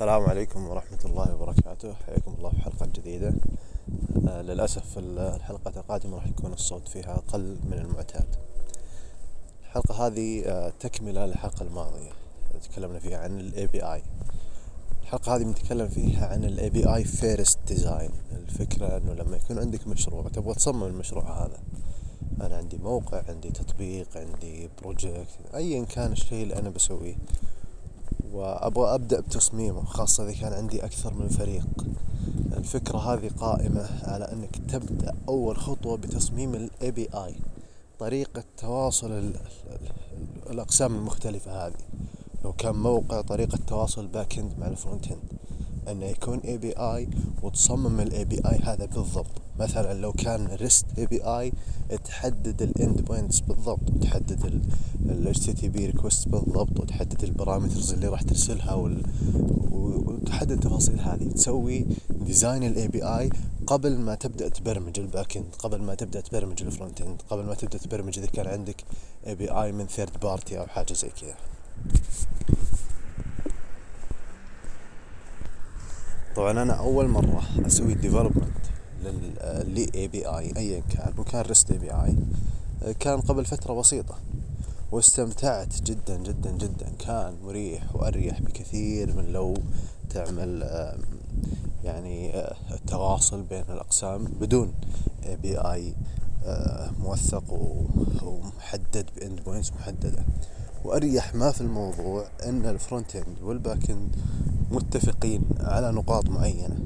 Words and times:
السلام 0.00 0.22
عليكم 0.22 0.68
ورحمة 0.68 0.98
الله 1.04 1.34
وبركاته. 1.34 1.94
حياكم 1.94 2.34
الله 2.38 2.50
في 2.50 2.60
حلقة 2.60 2.86
جديدة. 2.86 3.34
آه 4.28 4.42
للأسف 4.42 4.98
الحلقة 4.98 5.80
القادمة 5.80 6.16
راح 6.16 6.26
يكون 6.26 6.52
الصوت 6.52 6.88
فيها 6.88 7.14
أقل 7.14 7.58
من 7.64 7.78
المعتاد. 7.78 8.36
الحلقة 9.62 10.06
هذه 10.06 10.44
آه 10.46 10.72
تكملة 10.80 11.26
للحلقة 11.26 11.62
الماضية. 11.62 12.10
تكلمنا 12.62 12.98
فيها 12.98 13.18
عن 13.18 13.40
ال 13.40 13.68
API 13.68 14.00
الحلقة 15.02 15.36
هذه 15.36 15.42
بنتكلم 15.42 15.88
فيها 15.88 16.26
عن 16.26 16.44
ال 16.44 16.70
API 16.70 17.06
First 17.06 17.74
Design. 17.74 18.12
الفكرة 18.32 18.96
أنه 18.96 19.12
لما 19.14 19.36
يكون 19.36 19.58
عندك 19.58 19.86
مشروع 19.86 20.28
تبغى 20.28 20.54
تصمم 20.54 20.84
المشروع 20.84 21.44
هذا. 21.44 21.58
أنا 22.40 22.56
عندي 22.56 22.76
موقع 22.76 23.22
عندي 23.28 23.50
تطبيق 23.50 24.08
عندي 24.16 24.70
بروجكت 24.82 25.28
أيا 25.54 25.84
كان 25.84 26.12
الشيء 26.12 26.42
اللي 26.42 26.58
أنا 26.58 26.70
بسويه. 26.70 27.16
وأبغى 28.32 28.94
أبدأ 28.94 29.20
بتصميمه 29.20 29.84
خاصة 29.84 30.24
إذا 30.24 30.32
كان 30.32 30.52
عندي 30.52 30.84
أكثر 30.84 31.14
من 31.14 31.28
فريق. 31.28 31.66
الفكرة 32.56 32.98
هذه 32.98 33.30
قائمة 33.38 33.88
على 34.02 34.24
أنك 34.24 34.56
تبدأ 34.68 35.14
أول 35.28 35.56
خطوة 35.56 35.96
بتصميم 35.96 36.54
ال 36.54 36.70
API 36.82 37.32
طريقة 37.98 38.44
تواصل 38.56 39.32
الأقسام 40.50 40.94
المختلفة 40.94 41.66
هذه. 41.66 41.74
لو 42.44 42.52
كان 42.52 42.74
موقع 42.74 43.20
طريقة 43.20 43.58
تواصل 43.66 44.06
back 44.06 44.38
end 44.38 44.52
مع 44.58 44.66
ال 44.66 44.73
front 44.73 45.06
end 45.06 45.20
إنه 45.88 46.06
يكون 46.06 46.38
API 46.38 47.08
وتصمم 47.42 48.04
API 48.04 48.58
هذا 48.62 48.84
بالضبط. 48.84 49.39
مثلا 49.60 50.00
لو 50.00 50.12
كان 50.12 50.46
REST 50.46 50.86
API 50.98 51.52
تحدد 52.04 52.62
ال 52.62 52.71
end 52.71 53.00
points 53.00 53.40
بالضبط 53.40 53.90
وتحدد 53.90 54.44
ال 54.44 55.34
HTTP 55.34 55.76
request 55.76 56.28
بالضبط 56.28 56.80
وتحدد 56.80 57.24
ال 57.24 57.30
parameters 57.30 57.92
اللي 57.92 58.08
راح 58.08 58.22
ترسلها 58.22 58.74
وال... 58.74 59.02
وتحدد 59.70 60.50
التفاصيل 60.52 61.00
هذه. 61.00 61.28
تسوي 61.28 61.86
design 62.10 62.64
ال 62.64 62.88
API 62.88 63.30
قبل 63.66 63.98
ما 63.98 64.14
تبدأ 64.14 64.48
تبرمج 64.48 64.98
ال 65.00 65.07
back 65.07 65.36
end 65.36 65.54
قبل 65.58 65.82
ما 65.82 65.94
تبدأ 65.94 66.20
تبرمج 66.20 66.62
ال 66.62 66.68
front 66.68 67.00
end 67.00 67.22
قبل 67.30 67.44
ما 67.44 67.54
تبدأ 67.54 67.78
تبرمج 67.78 68.18
إذا 68.18 68.26
كان 68.26 68.46
عندك 68.46 68.84
API 69.26 69.72
من 69.72 69.86
third 69.86 70.20
party 70.22 70.58
أو 70.58 70.66
حاجة 70.66 70.92
زي 70.92 71.08
كذا. 71.08 71.34
طبعا 76.36 76.50
أنا 76.50 76.72
أول 76.72 77.08
مرة 77.08 77.42
أسوي 77.66 77.94
development 77.94 78.50
لل 79.04 79.86
API 79.94 80.52
ايا 80.56 80.80
كان 80.80 81.12
وكان 81.18 81.40
REST 81.40 81.70
API. 81.70 82.16
كان 83.00 83.20
قبل 83.20 83.44
فترة 83.44 83.74
بسيطة 83.74 84.14
واستمتعت 84.92 85.82
جدا 85.82 86.16
جدا 86.16 86.50
جدا. 86.50 86.92
كان 86.98 87.34
مريح 87.44 87.96
وأريح 87.96 88.40
بكثير 88.40 89.16
من 89.16 89.32
لو 89.32 89.54
تعمل 90.10 90.62
يعني 91.84 92.32
التواصل 92.70 93.42
بين 93.42 93.64
الأقسام 93.68 94.24
بدون 94.24 94.72
API 95.26 95.94
موثق 96.98 97.52
ومحدد 98.22 99.06
ب 99.16 99.22
end 99.22 99.40
points 99.44 99.72
محددة. 99.72 100.24
وأريح 100.84 101.34
ما 101.34 101.52
في 101.52 101.60
الموضوع 101.60 102.26
إن 102.46 102.66
ال 102.66 102.74
front 102.74 103.16
end 103.16 103.42
وال 103.42 103.58
back 103.58 103.90
end 103.90 104.16
متفقين 104.70 105.42
على 105.60 105.92
نقاط 105.92 106.28
معينة. 106.28 106.78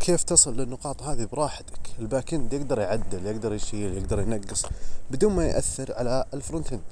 كيف 0.00 0.22
تصل 0.22 0.56
للنقاط 0.56 1.02
هذه 1.02 1.24
براحتك؟ 1.32 1.78
ال 1.98 2.05
back 2.05 2.34
end 2.34 2.52
يقدر 2.52 2.78
يعدل 2.78 3.26
يقدر 3.26 3.52
يشيل 3.52 3.96
يقدر 3.96 4.20
ينقص 4.20 4.66
بدون 5.10 5.32
ما 5.32 5.46
يأثر 5.46 5.92
على 5.94 6.24
ال 6.34 6.40
front 6.40 6.72
end 6.72 6.82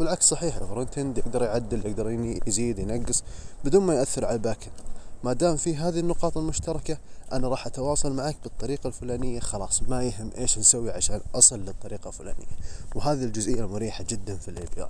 والعكس 0.00 0.28
صحيح 0.28 0.56
ال 0.56 0.63
front 0.63 0.98
end 0.98 1.18
يقدر 1.18 1.42
يعدل 1.42 1.86
يقدر 1.86 2.10
يزيد 2.46 2.78
ينقص 2.78 3.22
بدون 3.64 3.82
ما 3.82 3.94
يأثر 3.94 4.24
على 4.24 4.34
ال 4.34 4.40
back 4.40 4.64
end 4.64 4.90
ما 5.24 5.32
دام 5.32 5.56
في 5.56 5.76
هذه 5.76 6.00
النقاط 6.00 6.38
المشتركة 6.38 6.98
أنا 7.32 7.48
راح 7.48 7.66
أتواصل 7.66 8.12
معك 8.12 8.36
بالطريقة 8.42 8.88
الفلانية 8.88 9.40
خلاص 9.40 9.82
ما 9.82 10.02
يهم 10.02 10.30
إيش 10.38 10.58
نسوي 10.58 10.90
عشان 10.90 11.20
أصل 11.34 11.60
للطريقة 11.60 12.08
الفلانية. 12.08 12.46
وهذه 12.94 13.24
الجزئية 13.24 13.64
المريحة 13.64 14.04
جدا 14.08 14.36
في 14.36 14.48
ال 14.48 14.66
API 14.76 14.88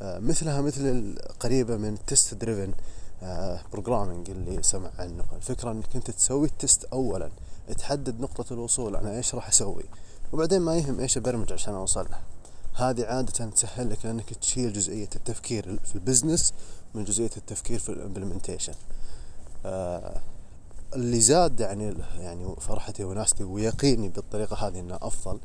آه 0.00 0.18
مثلها 0.18 0.60
مثل 0.60 1.14
قريبة 1.40 1.76
من 1.76 1.98
test 2.06 2.34
driven 2.34 2.72
programming 3.72 4.30
اللي 4.30 4.62
سمع 4.62 4.90
عنه. 4.98 5.24
الفكرة 5.36 5.70
إنك 5.70 5.96
أنت 5.96 6.10
تسوي 6.10 6.46
ال 6.46 6.54
test 6.54 6.84
اولا 6.84 7.30
تحدد 7.78 8.20
نقطة 8.20 8.52
الوصول 8.52 8.96
أنا 8.96 9.16
إيش 9.16 9.34
راح 9.34 9.48
أسوي 9.48 9.84
وبعدين 10.32 10.60
ما 10.60 10.76
يهم 10.76 11.00
إيش 11.00 11.16
ابرمج 11.16 11.52
عشان 11.52 11.74
أوصل 11.74 12.06
له. 12.10 12.18
هذه 12.74 13.04
عادة 13.06 13.32
تسهل 13.50 13.90
لك 13.90 14.04
لأنك 14.04 14.34
تشيل 14.34 14.72
جزئية 14.72 15.08
التفكير 15.16 15.78
في 15.84 15.94
ال 15.94 16.00
business 16.00 16.52
من 16.94 17.04
جزئية 17.04 17.30
التفكير 17.36 17.78
في 17.78 17.88
ال 17.88 17.94
implementation 17.94 18.74
آه 19.66 20.20
اللي 20.94 21.20
زاد 21.20 21.60
يعني 21.60 21.94
يعني 22.18 22.56
فرحتي 22.60 23.04
وناستي 23.04 23.44
ويقيني 23.44 24.08
بالطريقة 24.08 24.56
هذه 24.68 24.80
إنها 24.80 24.98
أفضل 25.02 25.38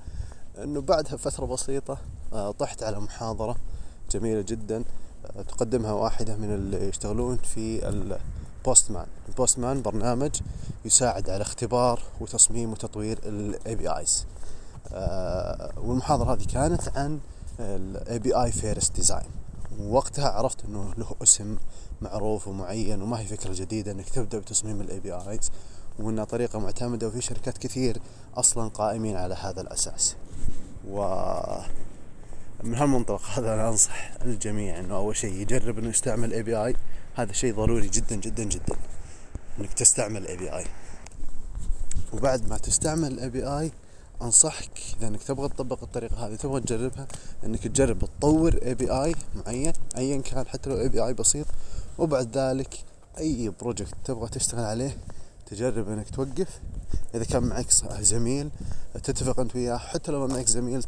إنه 0.63 0.81
بعدها 0.81 1.17
فترة 1.17 1.45
بسيطة 1.45 1.97
آه 2.33 2.51
طحت 2.51 2.83
على 2.83 2.99
محاضرة 2.99 3.55
جميلة 4.11 4.41
جدا. 4.41 4.83
تقدمها 5.47 5.91
واحدة 5.91 6.35
من 6.35 6.53
اللي 6.53 6.89
يشتغلون 6.89 7.37
في 7.37 7.89
الـ 7.89 8.02
Postman. 8.02 9.05
الـ 9.29 9.36
Postman 9.36 9.81
برنامج 9.81 10.31
يساعد 10.85 11.29
على 11.29 11.41
اختبار 11.41 12.01
وتصميم 12.21 12.71
وتطوير 12.71 13.19
الـ 13.23 13.75
APIs 13.75 14.25
والمحاضرة 15.77 16.33
هذه 16.33 16.43
كانت 16.43 16.97
عن 16.97 17.19
API 18.09 18.33
first 18.35 18.95
design 18.95 19.29
ووقتها 19.79 20.29
عرفت 20.29 20.65
إنه 20.65 20.93
له 20.97 21.15
اسم 21.23 21.57
معروف 22.01 22.47
ومعين 22.47 23.01
وما 23.01 23.19
هي 23.19 23.25
فكرة 23.25 23.53
جديدة 23.53 23.91
إنك 23.91 24.09
تبدأ 24.09 24.39
بتصميم 24.39 24.81
الـ 24.81 24.99
APIs 24.99 25.51
وإنها 25.99 26.23
طريقة 26.23 26.59
معتمدة 26.59 27.07
وفي 27.07 27.21
شركات 27.21 27.57
كثير 27.57 28.01
أصلا 28.35 28.69
قائمين 28.69 29.15
على 29.15 29.35
هذا 29.35 29.61
الأساس. 29.61 30.15
و 30.87 31.01
من 32.63 32.75
هالمنطلق 32.75 33.21
هذا 33.25 33.53
أنا 33.53 33.69
أنصح 33.69 34.11
الجميع 34.21 34.79
إنه 34.79 34.95
أول 34.95 35.15
شيء 35.15 35.33
يجرب 35.33 35.79
إنه 35.79 35.89
يستعمل 35.89 36.33
API 36.33 36.75
هذا 37.15 37.33
شيء 37.33 37.55
ضروري 37.55 37.87
جدا 37.87 38.15
جدا 38.15 38.43
جدا. 38.43 38.75
إنك 39.59 39.73
تستعمل 39.73 40.27
API 40.27 40.65
وبعد 42.13 42.49
ما 42.49 42.57
تستعمل 42.57 43.13
الـ 43.13 43.29
API 43.29 43.71
أنصحك 44.21 44.71
إذا 44.97 45.07
إنك 45.07 45.23
تبغى 45.23 45.49
تطبق 45.49 45.83
الطريقة 45.83 46.27
هذه 46.27 46.35
تبغى 46.35 46.61
تجربها 46.61 47.07
إنك 47.43 47.67
تجرب 47.67 47.99
تطور 47.99 48.59
API 48.63 49.15
معين 49.35 49.73
ايا 49.97 50.21
كان 50.21 50.47
حتى 50.47 50.69
لو 50.69 50.79
API 50.79 51.13
بسيط. 51.13 51.45
وبعد 51.97 52.37
ذلك 52.37 52.83
أي 53.17 53.53
project 53.61 53.95
تبغى 54.05 54.29
تشتغل 54.29 54.65
عليه 54.65 54.97
تجرب 55.45 55.89
إنك 55.89 56.09
توقف. 56.09 56.59
إذا 57.15 57.23
كان 57.23 57.43
معك 57.43 57.71
زميل 57.99 58.49
تتفق 59.03 59.39
أنت 59.39 59.55
وياه 59.55 59.77
حتى 59.77 60.11
لو 60.11 60.27
معك 60.27 60.47
زميل 60.47 60.83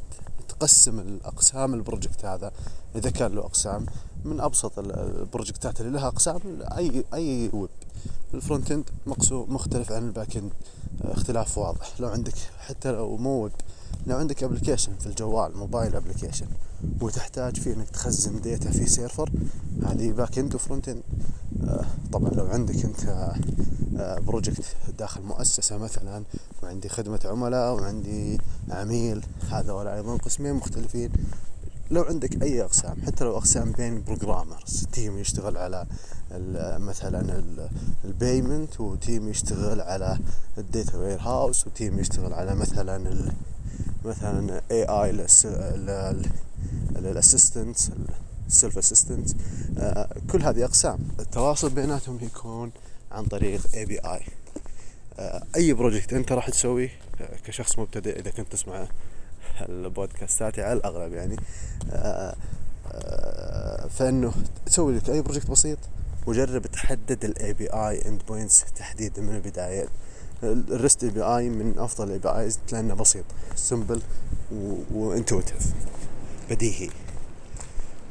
تقسم 0.62 1.00
الأقسام 1.00 1.74
الـ 1.74 1.80
project 1.80 2.26
هذا 2.26 2.52
إذا 2.96 3.10
كان 3.10 3.32
له 3.32 3.42
أقسام 3.42 3.86
من 4.26 4.40
أبسط 4.40 4.80
الـ 4.80 4.91
project 4.91 5.71
ات 5.71 5.82
اللي 5.82 5.92
لها 5.92 6.08
أقسام 6.08 6.40
أي 6.62 7.04
أي 7.14 7.50
web. 7.54 7.70
الـ 8.34 8.40
front 8.40 8.72
end 8.72 8.84
مقسوم 9.06 9.54
مختلف 9.54 9.92
عن 9.92 10.08
الـ 10.08 10.14
back 10.14 10.38
end 10.38 10.52
اختلاف 11.02 11.58
واضح. 11.58 11.94
لو 12.00 12.10
عندك 12.10 12.34
حتى 12.60 12.92
لو 12.92 13.18
مو 13.18 13.44
ويب 13.44 13.52
لو 14.08 14.18
عندك 14.18 14.44
application 14.44 14.92
في 15.00 15.08
الجوال 15.08 15.58
mobile 15.58 15.96
application 15.96 16.48
وتحتاج 17.02 17.60
في 17.60 17.74
إنك 17.74 17.90
تخزن 17.90 18.42
data 18.42 18.72
في 18.72 18.86
server 18.86 19.32
هذه 19.84 20.12
back 20.12 20.40
end 20.40 20.56
و 20.56 20.62
front 20.62 20.90
end 20.90 21.04
طبعا 22.12 22.30
لو 22.30 22.46
عندك 22.46 22.86
أنت 22.86 23.34
project 24.02 24.76
داخل 25.00 25.22
مؤسسة 25.22 25.78
مثلا 25.78 26.24
وعندي 26.64 26.90
خدمة 26.90 27.20
عملاء 27.26 27.74
وعندي 27.74 28.38
عميل 28.70 29.26
هذول 29.50 29.88
أيضا 29.88 30.18
قسمين 30.18 30.54
مختلفين. 30.54 31.12
لو 31.92 32.02
عندك 32.02 32.44
أي 32.44 32.64
أقسام 32.64 33.02
حتى 33.06 33.24
لو 33.24 33.38
أقسام 33.38 33.72
بين 33.72 34.04
programmers 34.04 34.86
team 34.92 35.18
يشتغل 35.18 35.58
على 35.58 35.86
مثلا 36.80 37.44
الـ 38.06 38.15
payment 38.15 38.80
و 38.80 38.90
team 38.90 39.30
يشتغل 39.30 39.82
على 39.82 40.20
الـ 40.58 40.66
data 40.66 40.98
warehouse 40.98 41.68
و 41.68 41.74
team 41.74 42.00
يشتغل 42.00 42.34
على 42.34 42.56
مثلا 42.56 43.32
مثلا 44.06 44.62
AI 44.72 45.10
الـ 46.96 47.04
assistant 47.04 47.78
الـ 48.48 48.54
self 48.54 48.78
assistant 48.78 49.30
كل 50.32 50.44
هذه 50.44 50.66
أقسام 50.66 51.00
التواصل 51.20 51.70
بيناتهم 51.70 52.20
يكون 52.22 52.72
عن 53.12 53.26
طريق 53.26 53.62
API 53.76 54.22
أي 55.56 55.74
project 55.74 56.14
أنت 56.14 56.32
راح 56.32 56.50
تسويه 56.50 56.90
كشخص 57.46 57.80
مبتدئ 57.80 58.20
إذا 58.20 58.32
كنت 58.32 58.52
تسمع 58.52 58.88
البودكاستات 59.62 60.60
على 60.60 60.74
الأغلب 60.74 61.14
يعني 61.14 61.36
فإنه 63.90 64.34
تسوي 64.66 64.96
لك 64.96 65.10
أي 65.10 65.22
project 65.22 65.52
بسيط. 65.52 65.78
وجرب 66.28 66.68
تحدد 66.68 67.26
الـ 67.26 67.54
API 67.54 67.68
endpoints 67.68 68.66
تحديدا 68.76 69.22
من 69.22 69.36
البداية. 69.36 69.88
الـ 70.44 70.56
REST 70.56 71.04
API 71.04 71.50
من 71.50 71.80
أفضل 71.80 72.08
الـ 72.08 72.20
APIs 72.20 72.60
لأنه 72.72 72.94
بسيط 72.94 73.26
simple 73.56 74.02
و 74.94 75.02
intuitive 75.02 75.74
بديهي. 76.50 76.90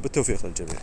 بالتوفيق 0.02 0.46
للجميع. 0.46 0.80